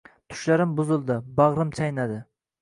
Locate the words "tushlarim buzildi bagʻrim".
0.33-1.75